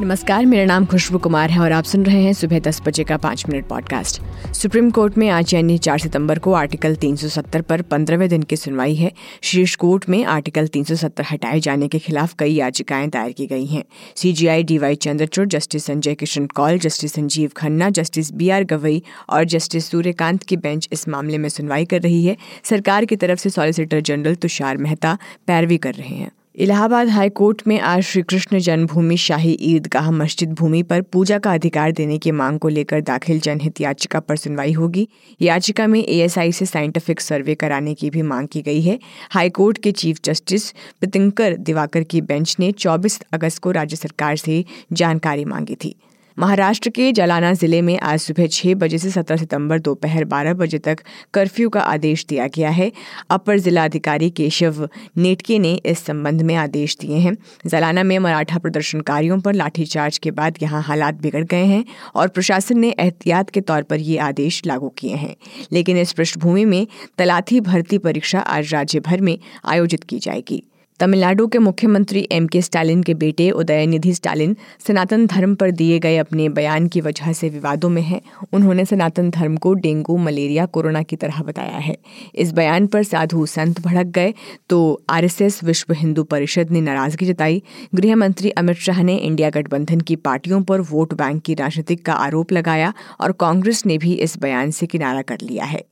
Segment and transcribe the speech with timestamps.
[0.00, 3.16] नमस्कार, मेरा नाम खुशबू कुमार है और आप सुन रहे हैं सुबह दस बजे का
[3.16, 4.22] पाँच मिनट पॉडकास्ट
[4.52, 8.94] सुप्रीम कोर्ट में आज यानी चार सितंबर को आर्टिकल 370 पर पंद्रहवें दिन की सुनवाई
[8.94, 13.66] है। शीर्ष कोर्ट में आर्टिकल 370 हटाए जाने के खिलाफ कई याचिकाएँ दायर की गई
[13.66, 13.84] हैं।
[14.16, 19.44] CJI DY Chandrachud, justice Sanjay Kishan Kaul, justice Sanjiv Khanna, justice B R Gavai और
[19.44, 23.50] जस्टिस सूर्यकांत की बेंच इस मामले में सुनवाई कर रही है। सरकार की तरफ़ से
[23.50, 28.58] सॉलिसिटर जनरल तुषार मेहता पैरवी कर रहे हैं। इलाहाबाद हाई कोर्ट में आज श्री कृष्ण
[28.58, 33.40] जन्मभूमि शाही ईदगाह मस्जिद भूमि पर पूजा का अधिकार देने की मांग को लेकर दाखिल
[33.40, 35.08] जनहित याचिका पर सुनवाई होगी।
[35.42, 38.98] याचिका में एएसआई से साइंटिफिक सर्वे कराने की भी मांग की गई है।
[39.30, 40.70] हाई कोर्ट के चीफ जस्टिस
[41.00, 45.94] पितंकर दिवाकर की बेंच ने 24 अगस्त को राज्य सरकार से जानकारी मांगी थी।
[46.40, 50.78] महाराष्ट्र के जलाना ज़िले में आज सुबह छह बजे से सत्रह सितंबर दोपहर बारह बजे
[50.78, 51.00] तक
[51.34, 52.90] कर्फ्यू का आदेश दिया गया है।
[53.30, 59.40] अपर जिलाधिकारी केशव नेटके ने इस संबंध में आदेश दिए हैं। जलाना में मराठा प्रदर्शनकारियों
[59.40, 61.84] पर लाठीचार्ज के बाद यहाँ हालात बिगड़ गए हैं
[62.14, 65.34] और प्रशासन ने एहतियात के तौर पर ये आदेश लागू किए हैं।
[65.72, 66.86] लेकिन इस पृष्ठभूमि में
[67.18, 70.62] तलाथी भर्ती परीक्षा आज राज्य भर में आयोजित की जाएगी।
[71.00, 74.54] तमिलनाडु के मुख्यमंत्री एम के स्टालिन के बेटे उदयनिधि स्टालिन
[74.86, 78.20] सनातन धर्म पर दिए गए अपने बयान की वजह से विवादों में हैं।
[78.52, 81.96] उन्होंने सनातन धर्म को डेंगू, मलेरिया, कोरोना की तरह बताया है।
[82.34, 84.34] इस बयान पर साधु संत भड़क गए
[84.70, 87.62] तो आरएसएस विश्व हिंदू परिषद ने नाराज़गी जताई।
[87.94, 92.12] गृह मंत्री अमित शाह ने इंडिया गठबंधन की पार्टियों पर वोट बैंक की राजनीतिक का
[92.26, 95.82] आरोप लगाया और कांग्रेस ने भी इस बयान से किनारा कर लिया है।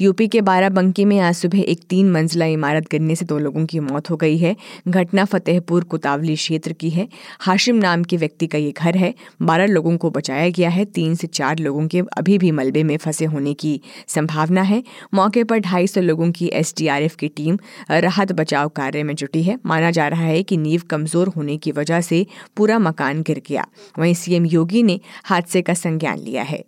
[0.00, 3.80] यूपी के बाराबंकी में आज सुबह एक तीन मंजिला इमारत गिरने से दो लोगों की
[3.80, 4.54] मौत हो गई है।
[4.88, 7.06] घटना फतेहपुर कुतावली क्षेत्र की है।
[7.40, 9.12] हाशिम नाम के व्यक्ति का ये घर है।
[9.42, 12.96] बारह लोगों को बचाया गया है। तीन से चार लोगों के अभी भी मलबे में
[12.96, 14.82] फंसे होने की संभावना है।
[15.14, 17.58] मौके पर ढाई सौ लोगों की एसडीआरएफ की टीम
[17.90, 21.72] राहत बचाव कार्य में जुटी है। माना जा रहा है कि नींव कमज़ोर होने की
[21.72, 23.66] वजह से पूरा मकान गिर गया।
[23.98, 26.64] वहीं सीएम योगी ने हादसे का संज्ञान लिया है।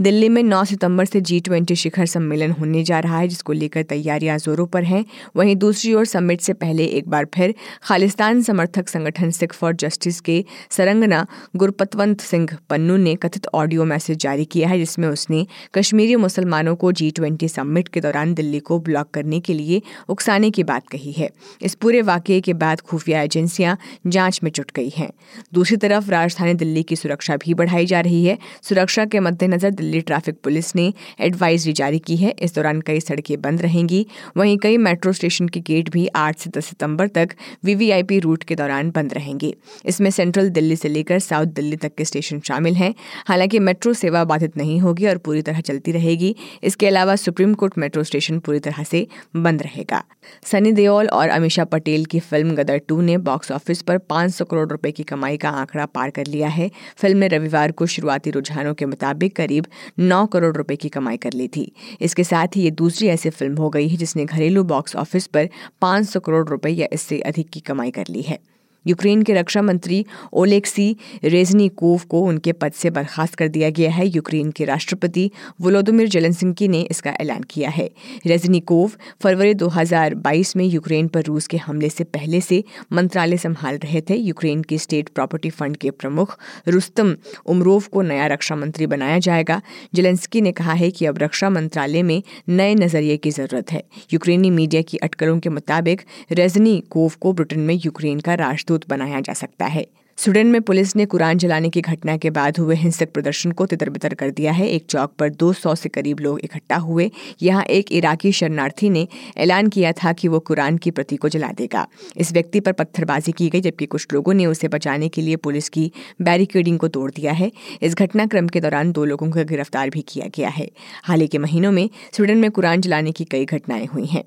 [0.00, 3.82] दिल्ली में 9 सितंबर से जी ट्वेंटी शिखर सम्मेलन होने जा रहा है, जिसको लेकर
[3.82, 5.04] तैयारियाँ जोरों पर हैं।
[5.36, 10.20] वहीं दूसरी ओर समिट से पहले एक बार फिर खालिस्तान समर्थक संगठन सिख फॉर जस्टिस
[10.20, 16.16] के सरंगना गुरपतवंत सिंह पन्नू ने कथित ऑडियो मैसेज जारी किया है, जिसमें उसने कश्मीरी
[16.16, 20.64] मुसलमानों को जी ट्वेंटी समिट के दौरान दिल्ली को ब्लॉक करने के लिए उकसाने की
[20.64, 21.30] बात कही है।
[21.62, 25.10] इस पूरे वाक्य के बाद खुफिया एजेंसियाँ जाँच में जुट गई हैं।
[25.54, 30.00] दूसरी तरफ़ राजधानी दिल्ली की सुरक्षा भी बढ़ाई जा रही है। सुरक्षा के मद्देनजर दिल्ली
[30.00, 34.06] ट्रैफ़िक पुलिस ने एडवाइजरी जारी की है। इस दौरान कई सड़कें बंद रहेंगी।
[34.36, 37.34] वहीं कई मेट्रो स्टेशन के गेट भी आठ से दस सितंबर तक
[37.64, 39.54] वीवीआईपी रूट के दौरान बंद रहेंगे।
[39.86, 42.94] इसमें सेंट्रल दिल्ली से लेकर साउथ दिल्ली तक के स्टेशन शामिल हैं।
[43.26, 47.78] हालाँकि मेट्रो सेवा बाधित नहीं होगी और पूरी तरह चलती रहेगी। इसके अलावा सुप्रीम कोर्ट
[47.78, 49.06] मेट्रो स्टेशन पूरी तरह से
[49.36, 50.02] बंद रहेगा।
[50.42, 54.68] सनी देओल और अमीषा पटेल की फ़िल्म गदर टू ने बॉक्स ऑफ़िस पर 500 करोड़
[54.68, 58.74] रुपए की कमाई का आंकड़ा पार कर लिया है। फ़िल्म ने रविवार को शुरुआती रुझानों
[58.74, 59.66] के मुताबिक करीब
[59.98, 63.56] 9 करोड़ रुपए की कमाई कर ली थी। इसके साथ ही ये दूसरी ऐसी फ़िल्म
[63.56, 65.48] हो गई है जिसने घरेलू बॉक्स ऑफ़िस पर
[65.80, 68.38] 500 करोड़ रुपए या इससे अधिक की कमाई कर ली है।
[68.86, 74.06] यूक्रेन के रक्षा मंत्री ओलेक्सी रेजनीकोव को उनके पद से बर्खास्त कर दिया गया है।
[74.06, 75.30] यूक्रेन के राष्ट्रपति
[75.60, 77.90] वोलोदिमिर जेलेंसिंकी ने इसका ऐलान किया है।
[78.26, 78.90] रेजनीकोव
[79.22, 84.14] फरवरी 2022 में यूक्रेन पर रूस के हमले से पहले से मंत्रालय संभाल रहे थे।
[84.14, 89.62] यूक्रेन के स्टेट प्रॉपर्टी फंड के प्रमुख रुस्तम उमरोव को नया रक्षा मंत्री बनाया जाएगा।
[89.94, 94.50] जेलेंस्की ने कहा है कि अब रक्षा मंत्रालय में नए नज़रिए की ज़रूरत है। यूक्रेनी
[94.50, 96.02] मीडिया की अटकलों के मुताबिक
[96.32, 99.86] रेजनी कोव को ब्रिटेन में यूक्रेन का राष्ट्रदूत राजदूत बनाया जा सकता है।
[100.18, 103.90] स्वीडन में पुलिस ने कुरान जलाने की घटना के बाद हुए हिंसक प्रदर्शन को तितर
[103.90, 107.10] बितर कर दिया है। एक चौक पर 200 से करीब लोग इकट्ठा हुए।
[107.42, 111.48] यहाँ एक इराकी शरणार्थी ने ऐलान किया था कि वो कुरान की प्रति को जला
[111.48, 111.86] देगा।
[112.16, 115.68] इस व्यक्ति पर पत्थरबाजी की गई, जबकि कुछ लोगों ने उसे बचाने के लिए पुलिस
[115.68, 115.90] की
[116.22, 117.50] बैरिकेडिंग को तोड़ दिया है।
[117.82, 120.70] इस घटनाक्रम के दौरान दो लोगों को गिरफ़्तार भी किया गया है।
[121.04, 124.24] हाल ही के महीनों में स्वीडन में कुरान जलाने की कई घटनाएँ हुई हैं।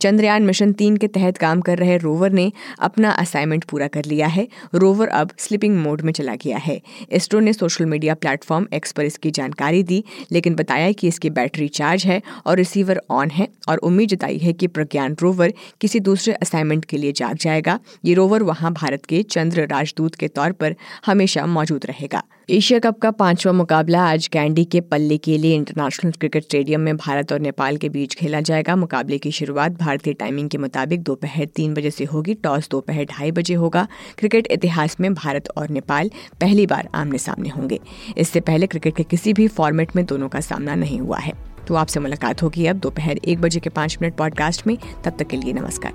[0.00, 4.26] चंद्रयान मिशन तीन के तहत काम कर रहे रोवर ने अपना असाइनमेंट पूरा कर लिया
[4.26, 6.80] है। रोवर अब स्लिपिंग मोड में चला गया है।
[7.12, 11.68] इसरो ने सोशल मीडिया प्लेटफॉर्म एक्स पर इसकी जानकारी दी, लेकिन बताया कि इसकी बैटरी
[11.68, 16.34] चार्ज है और रिसीवर ऑन है और उम्मीद जताई है कि प्रज्ञान रोवर किसी दूसरे
[16.34, 20.76] असाइनमेंट के लिए जाग जाएगा। ये रोवर वहाँ भारत के चंद्र राजदूत के तौर पर
[21.06, 26.10] हमेशा मौजूद रहेगा। एशिया कप का पांचवा मुकाबला आज कैंडी के पल्ले के लिए इंटरनेशनल
[26.10, 30.48] क्रिकेट स्टेडियम में भारत और नेपाल के बीच खेला जाएगा। मुकाबले की शुरुआत भारतीय टाइमिंग
[30.50, 33.86] के मुताबिक दोपहर तीन बजे से होगी टॉस दोपहर ढाई बजे होगा।
[34.18, 37.78] क्रिकेट इतिहास में भारत और नेपाल पहली बार आमने सामने होंगे।
[38.18, 41.32] इससे पहले क्रिकेट के किसी भी फॉर्मेट में दोनों का सामना नहीं हुआ है।
[41.68, 45.26] तो आपसे मुलाकात होगी अब दोपहर एक बजे के पाँच मिनट पॉडकास्ट में। तब तक
[45.26, 45.92] के लिए नमस्कार।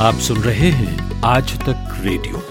[0.00, 2.42] आप सुन रहे हैं आज तक रेडियो।